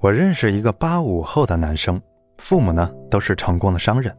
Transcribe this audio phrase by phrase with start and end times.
[0.00, 2.00] 我认识一个八五后的男生，
[2.38, 4.16] 父母呢都是成功的商人，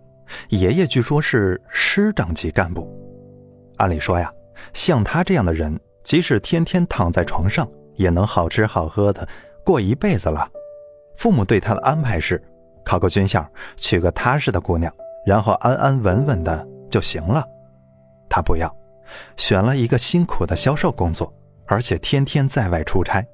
[0.50, 2.88] 爷爷据说是师长级干部。
[3.78, 4.32] 按理说呀，
[4.74, 9.28] 像他这样的人，即使天天躺在床上，也能好吃好喝的
[9.66, 10.48] 过一辈子了。
[11.18, 12.40] 父母对他的安排是，
[12.86, 13.44] 考个军校，
[13.76, 14.94] 娶个踏实的姑娘，
[15.26, 17.44] 然后安安稳稳的就行了。
[18.30, 18.72] 他不要，
[19.36, 21.34] 选了一个辛苦的销售工作，
[21.66, 23.26] 而且天天在外出差。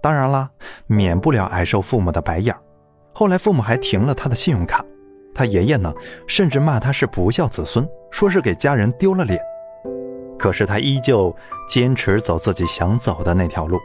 [0.00, 0.50] 当然啦，
[0.86, 2.60] 免不了挨受父母的白眼儿
[3.12, 4.84] 后来父母还停了他的信用卡，
[5.34, 5.92] 他爷爷呢，
[6.26, 9.40] 甚至骂他是不孝子孙，说是给家人丢了脸。
[10.38, 11.34] 可是他依旧
[11.68, 13.76] 坚持走自己想走的那条路。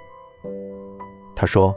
[1.36, 1.76] 他说：“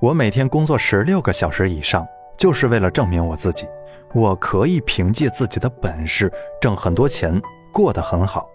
[0.00, 2.08] 我每天工作十六个小时以上，
[2.38, 3.68] 就是为了证明我自己，
[4.14, 7.38] 我可以凭借自己的本事挣很多钱，
[7.70, 8.48] 过得很好。”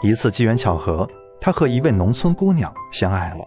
[0.00, 1.06] 一次机缘巧合，
[1.38, 3.46] 他和一位农村姑娘相爱了。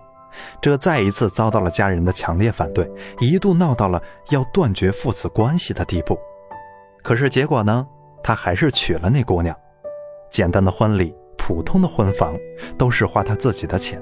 [0.61, 6.17] 这再一次遭到了家人的强烈反对，一度闹到了要断绝父子关系的地步。
[7.01, 7.87] 可是结果呢？
[8.23, 9.53] 他还是娶了那姑娘。
[10.29, 12.35] 简单的婚礼，普通的婚房，
[12.77, 14.01] 都是花他自己的钱。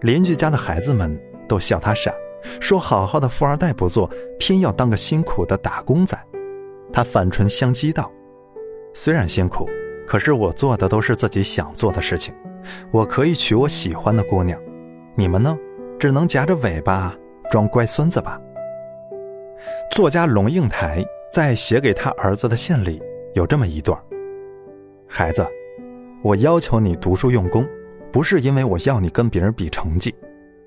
[0.00, 1.16] 邻居家的孩子们
[1.48, 2.12] 都笑他傻，
[2.60, 6.18] 说好好的富二代不做，偏要当个辛苦的打工仔。
[6.92, 8.10] 他反唇相讥道
[8.92, 9.68] ：“虽然辛苦，
[10.08, 12.34] 可是我做的都是自己想做的事情。”
[12.90, 14.60] 我可以娶我喜欢的姑娘，
[15.14, 15.56] 你们呢？
[15.98, 17.14] 只能夹着尾巴
[17.50, 18.40] 装乖孙子吧。
[19.92, 23.02] 作家龙应台在写给他儿子的信里
[23.34, 24.00] 有这么一段：
[25.06, 25.46] 孩子，
[26.22, 27.66] 我要求你读书用功，
[28.10, 30.14] 不是因为我要你跟别人比成绩，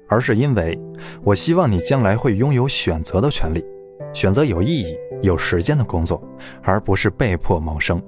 [0.07, 0.79] 而是因为
[1.23, 3.65] 我希望你将来会拥有选择的权利，
[4.13, 6.21] 选择有意义、有时间的工作，
[6.61, 7.99] 而不是被迫谋生。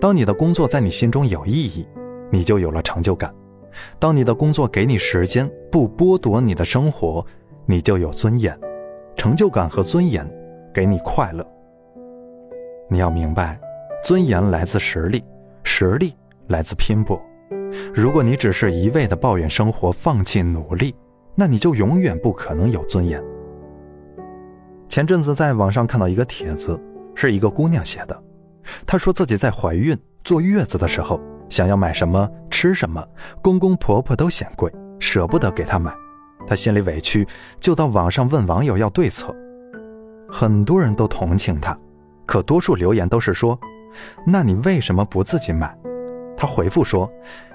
[0.00, 1.84] 当你的工作在你心中有意义。
[2.32, 3.32] 你就有了成就感。
[3.98, 7.24] 当你的工作给你时间，不剥夺你的生活，
[7.66, 8.58] 你就有尊严。
[9.14, 10.28] 成就感和尊严
[10.72, 11.46] 给你快乐。
[12.88, 13.60] 你要明白，
[14.02, 15.22] 尊严来自实力，
[15.62, 16.14] 实力
[16.48, 17.20] 来自拼搏。
[17.94, 20.94] 如果你只是一味的抱怨生活，放弃努力，
[21.34, 23.22] 那你就永远不可能有尊严。
[24.88, 26.78] 前阵子在网上看到一个帖子，
[27.14, 28.22] 是一个姑娘写的，
[28.86, 31.20] 她说自己在怀孕坐月子的时候。
[31.52, 33.06] 想要买什么吃什么，
[33.42, 35.92] 公公婆婆都嫌贵，舍不得给她买，
[36.46, 37.28] 她心里委屈，
[37.60, 39.36] 就到网上问网友要对策。
[40.30, 41.78] 很多人都同情她，
[42.24, 43.58] 可多数留言都是说
[44.26, 45.76] ：“那你为什么不自己买？”
[46.34, 47.06] 她回复说：“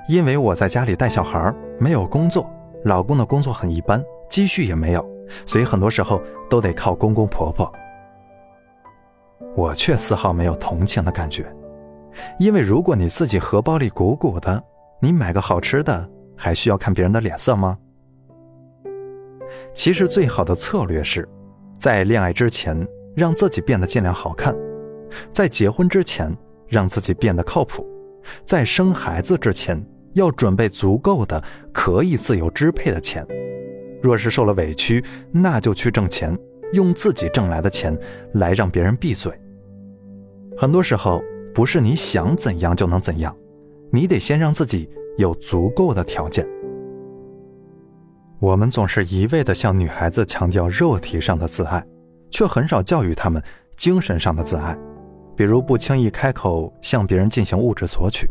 [0.08, 2.48] 因为我在家里带小孩，没有工作，
[2.86, 4.00] 老公的工作很一般，
[4.30, 5.04] 积蓄也没有，
[5.44, 7.68] 所以很多时候都得靠公公婆婆。”
[9.58, 11.52] 我却丝毫没有同情的感觉。
[12.40, 14.64] 因为如果你自己荷包里鼓鼓的，
[15.02, 17.78] 你买个好吃的还需要看别人的脸色吗？
[19.74, 21.28] 其实最好的策略是，
[21.80, 24.56] 在恋爱之前让自己变得尽量好看，
[25.32, 26.36] 在结婚之前
[26.68, 27.88] 让自己变得靠谱，
[28.44, 29.84] 在生孩子之前
[30.14, 31.42] 要准备足够的
[31.72, 33.26] 可以自由支配的钱。
[34.02, 36.38] 若是受了委屈，那就去挣钱，
[36.74, 37.98] 用自己挣来的钱
[38.34, 39.32] 来让别人闭嘴。
[40.58, 41.22] 很多时候。
[41.58, 43.36] 不是你想怎样就能怎样，
[43.92, 44.88] 你得先让自己
[45.18, 46.48] 有足够的条件。
[48.38, 51.84] 我们总是一味的向女孩子强调肉体上的自爱，
[52.30, 53.42] 却很少教育她们
[53.76, 54.78] 精神上的自爱。
[55.36, 58.28] 比如不轻易开口向别人进行物质索取，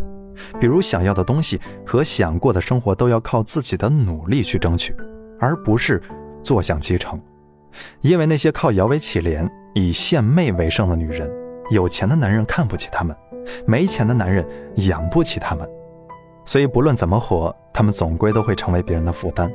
[0.61, 4.95] 比如想要的东西和想过的生活都要靠自己的努力去争取，
[5.41, 6.01] 而不是
[6.45, 7.21] 坐享其成。
[8.03, 11.29] 因为那些靠摇尾乞怜、以献媚为生的女人。
[11.71, 13.17] 有钱的男人看不起他们，
[13.67, 14.47] 没钱的男人
[14.89, 15.69] 养不起他们，
[16.45, 19.51] 所以不论怎么活，他们总归都会成为别人的负担。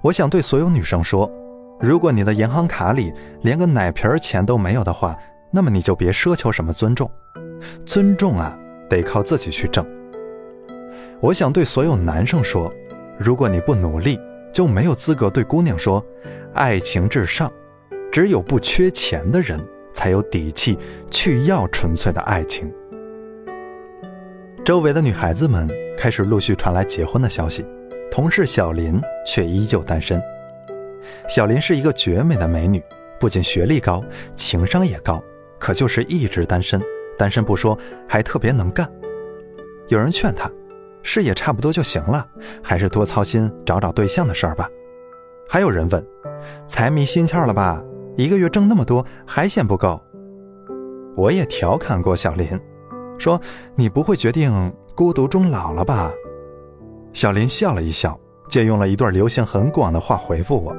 [0.00, 1.30] 我想对所有女生说：
[1.80, 5.16] 如果你的银行卡里连个奶瓶钱都没有的话，
[5.50, 7.10] 那么你就别奢求什么尊重。
[7.84, 9.86] 尊重啊，得靠自己去挣。
[11.20, 12.72] 我想对所有男生说：
[13.18, 14.18] 如果你不努力，
[14.52, 16.04] 就没有资格对姑娘说
[16.54, 17.50] 爱情至上。
[18.10, 19.60] 只有不缺钱的人。
[20.00, 20.78] 才有底气
[21.10, 22.72] 去要纯粹的爱情。
[24.64, 25.68] 周围的女孩子们
[25.98, 27.66] 开始陆续传来结婚的消息，
[28.10, 30.18] 同事小林却依旧单身。
[31.28, 32.82] 小林是一个绝美的美女，
[33.20, 34.02] 不仅学历高，
[34.34, 35.22] 情商也高，
[35.58, 36.80] 可就是一直单身。
[37.18, 38.90] 单身不说，还特别能干。
[39.88, 40.50] 有人劝她，
[41.02, 42.26] 事业差不多就行了，
[42.62, 44.66] 还是多操心找找对象的事儿吧。
[45.46, 46.02] 还有人问，
[46.66, 47.84] 财迷心窍了吧？
[48.20, 49.98] 一个月挣那么多还嫌不够，
[51.16, 52.46] 我也调侃过小林，
[53.16, 53.40] 说
[53.74, 56.12] 你不会决定孤独终老了吧？
[57.14, 60.76] 小林笑了一笑，借用了一段流行很广的话回复我：“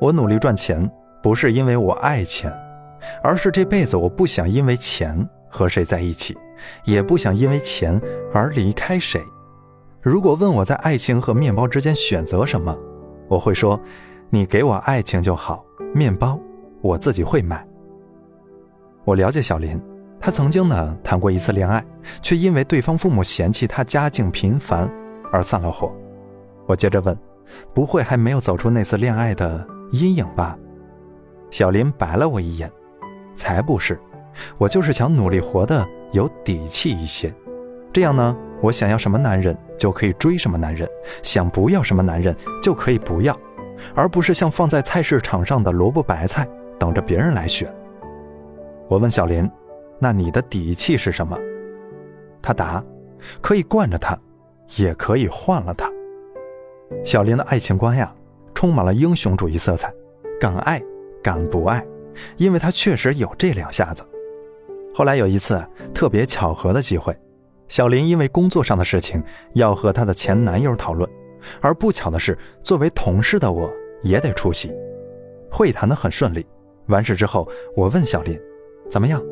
[0.00, 0.90] 我努力赚钱，
[1.22, 2.50] 不是因为我爱钱，
[3.22, 6.34] 而是这辈子我不想因为钱和谁在一起，
[6.86, 8.00] 也不想因为钱
[8.32, 9.20] 而离开谁。
[10.00, 12.74] 如果问我在爱情和面包之间选择什么，
[13.28, 13.78] 我会说：
[14.30, 15.62] 你给我爱情就好，
[15.94, 16.40] 面包
[16.84, 17.66] 我自己会买。”
[19.04, 19.80] 我了解小林。
[20.20, 21.84] 他曾经呢谈过一次恋爱，
[22.22, 24.90] 却因为对方父母嫌弃他家境贫寒
[25.30, 25.92] 而散了伙。
[26.66, 27.14] 我接着问
[27.74, 30.56] ：“不会还没有走出那次恋爱的阴影吧？”
[31.52, 32.72] 小林白了我一眼
[33.36, 34.00] ：“才不是，
[34.56, 37.30] 我就是想努力活得有底气一些，
[37.92, 40.88] 这样呢，我想要什么男人就可以追什么男人，
[41.22, 43.38] 想不要什么男人就可以不要，
[43.94, 46.48] 而不是像放在菜市场上的萝卜白菜，
[46.84, 47.74] 等着别人来选。”
[48.88, 49.50] 我问小林。
[50.00, 51.38] 那你的底气是什么？
[52.42, 52.84] 他答：
[53.40, 54.18] 可以惯着他，
[54.76, 55.90] 也可以换了他。
[57.04, 58.12] 小林的爱情观呀，
[58.54, 59.94] 充满了英雄主义色彩，
[60.38, 60.82] 敢爱
[61.22, 61.86] 敢不爱，
[62.36, 64.04] 因为他确实有这两下子。
[64.92, 65.64] 后来有一次
[65.94, 67.16] 特别巧合的机会，
[67.68, 69.22] 小林因为工作上的事情
[69.54, 71.08] 要和她的前男友讨论，
[71.62, 73.72] 而不巧的是，作为同事的我
[74.02, 74.74] 也得出席。
[75.50, 76.44] 会谈的很顺利，
[76.86, 78.38] 完事之后，我问小林：
[78.90, 79.22] 怎么样？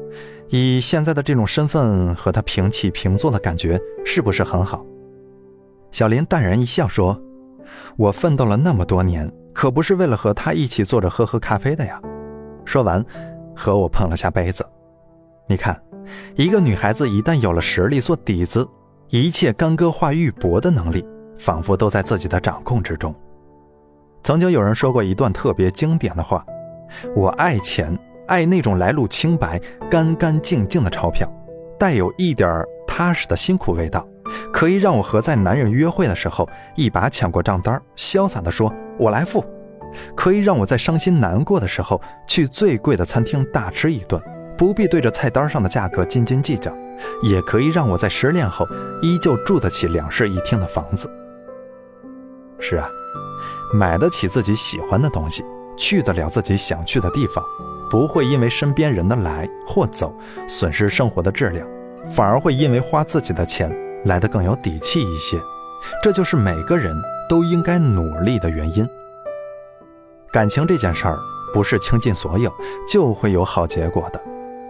[0.48, 4.84] 以现在的这种身份和他平起平坐的感觉是不是很好？
[5.90, 7.20] 小林淡然一笑说
[7.96, 12.00] ：“我奋斗了那么多年，可不是为了和他一起坐着喝喝咖啡的呀。”
[12.64, 13.04] 说完，
[13.56, 14.64] 和我碰了下杯子。
[15.48, 15.80] 你看，
[16.36, 18.66] 一个女孩子一旦有了实力做底子，
[19.08, 21.06] 一切干戈化玉帛的能力，
[21.38, 23.14] 仿佛都在自己的掌控之中。
[24.22, 26.44] 曾经有人说过一段特别经典的话
[27.14, 27.98] ：“我爱钱。”
[28.28, 29.60] 爱那种来路清白、
[29.90, 31.30] 干干净净的钞票，
[31.78, 34.08] 带有一点踏实的辛苦味道，
[34.52, 39.44] 可以让我和在男人约会的时候一把抢过账单，潇洒地说：“我来付。”
[40.16, 44.22] 可以让我在伤心难过的时候去最贵的餐厅大吃一顿，
[44.56, 46.72] 不必对着菜单上的价格斤斤计较；
[47.22, 48.66] 也可以让我在失恋后
[49.02, 51.10] 依旧住得起两室一厅的房子。
[52.58, 52.88] 是啊，
[53.74, 55.44] 买得起自己喜欢的东西，
[55.76, 57.44] 去得了自己想去的地方。
[57.90, 60.14] 不会因为身边人的来或走
[60.48, 61.68] 损失生活的质量，
[62.08, 63.70] 反而会因为花自己的钱
[64.06, 65.38] 来得更有底气一些。
[66.02, 66.96] 这就是每个人
[67.28, 68.88] 都应该努力的原因。
[70.32, 71.18] 感情这件事儿
[71.52, 72.50] 不是倾尽所有
[72.88, 74.22] 就会有好结果的，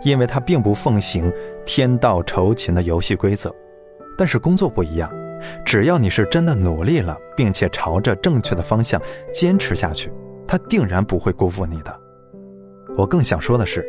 [0.03, 1.33] 因为它并不奉行
[1.65, 3.55] 天道酬勤的游戏规则。
[4.19, 5.09] 但是工作不一样，
[5.65, 9.01] 只要你是真的努力了，并且朝着正确的方向
[9.33, 10.13] 坚持下去，
[10.53, 12.01] 他定然不会辜负你的。
[12.95, 13.83] 我更想说的是，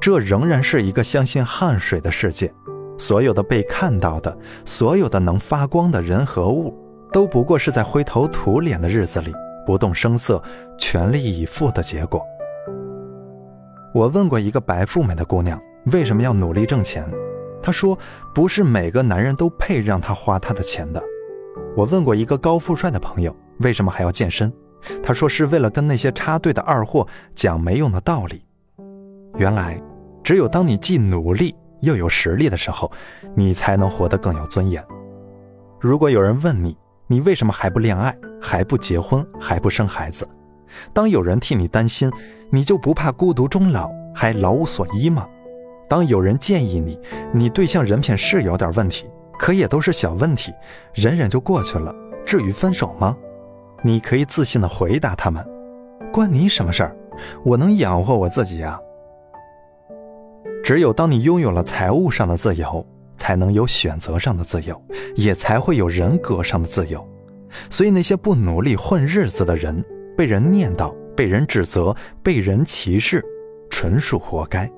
[0.00, 2.52] 这仍然是一个相信汗水的世界。
[2.98, 6.76] 所有的被看到的，所有的能发光的人和物，
[7.12, 9.32] 都不过是在灰头土脸的日子里
[9.64, 10.42] 不动声色、
[10.76, 12.20] 全力以赴的结果。
[13.94, 15.56] 我问过一个白富美的姑娘，
[15.92, 17.08] 为什么要努力挣钱？
[17.62, 17.96] 她说
[18.34, 21.00] ：“不是每个男人都配让她花她的钱的。”
[21.78, 24.52] 我问过一个高富帅的朋友，为什么还要健身？
[25.02, 28.44] 他说：“是为了跟那些插队的二货讲没用的道理。
[29.36, 29.80] 原来，
[30.22, 32.90] 只有当你既努力又有实力的时候，
[33.34, 34.82] 你才能活得更有尊严。
[35.80, 40.26] 如果有人问你，你为什么还不恋爱、还不结婚、还不生孩子？
[40.92, 42.10] 当有人替你担心，
[42.50, 45.26] 你就不怕孤独终老，还老无所依吗？
[45.88, 46.98] 当有人建议你，
[47.32, 49.06] 你对象人品是有点问题，
[49.38, 50.52] 可也都是小问题，
[50.94, 51.94] 忍忍就过去了，
[52.24, 53.16] 至于分手吗？”
[53.86, 55.46] 你可以自信的回答他们
[56.12, 56.96] ：“关你什么事儿？
[57.44, 58.76] 我能养活我自己呀。”
[60.64, 62.84] 只有当你拥有了财务上的自由，
[63.16, 64.82] 才能有选择上的自由，
[65.14, 67.06] 也才会有人格上的自由。
[67.70, 69.84] 所以那些不努力混日子的人，
[70.16, 73.24] 被人念叨、被人指责、被人歧视，
[73.70, 74.68] 纯属活该。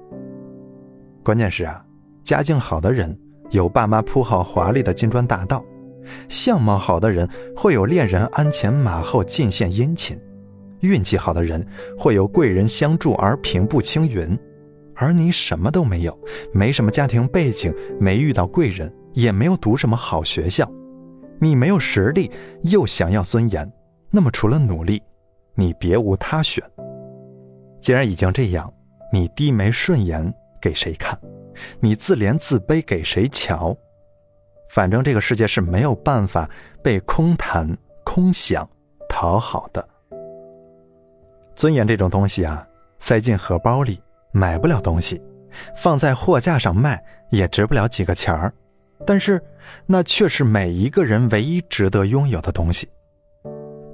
[1.25, 1.83] 关键是啊，
[2.23, 5.65] 家境好的人有爸妈铺好华丽的金砖大道。
[6.29, 10.19] 相貌好的人会有恋人鞍前马后进献殷勤，
[10.81, 14.39] 运气好的人会有贵人相助而平步青云，
[14.95, 16.19] 而你什么都没有，
[16.53, 20.71] 没什么家庭背景，没遇到贵人，也没有读什么好学校，
[21.41, 22.31] 你没有实力，
[22.63, 23.71] 又想要尊严，
[24.11, 25.03] 那么除了努力，
[25.55, 26.63] 你别无他选。
[27.81, 28.73] 既然已经这样，
[29.13, 31.19] 你低眉顺眼给谁看？
[31.81, 33.77] 你自怜自卑给谁瞧？
[34.69, 36.49] 反正这个世界是没有办法
[36.83, 38.69] 被空谈、空想、
[39.09, 39.87] 讨好的。
[41.57, 42.67] 尊严这种东西啊，
[42.99, 44.01] 塞进荷包里
[44.33, 45.21] 买不了东西，
[45.77, 48.53] 放在货架上卖也值不了几个钱儿。
[49.07, 49.41] 但是，
[49.87, 52.89] 那却是每一个人唯一值得拥有的东西。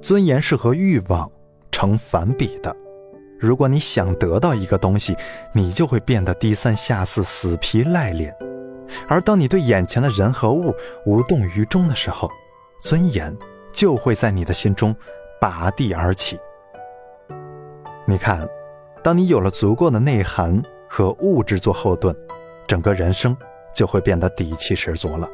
[0.01, 1.29] 尊严是和欲望
[1.71, 2.75] 成反比的。
[3.39, 5.15] 如果你想得到一个东西，
[5.53, 8.31] 你就会变得低三下四、死皮赖脸；
[9.07, 10.73] 而当你对眼前的人和物
[11.05, 12.29] 无动于衷的时候，
[12.81, 13.35] 尊严
[13.73, 14.95] 就会在你的心中
[15.39, 16.39] 拔地而起。
[18.05, 18.47] 你看，
[19.03, 22.15] 当你有了足够的内涵和物质做后盾，
[22.67, 23.35] 整个人生
[23.73, 25.29] 就会变得底气十足了。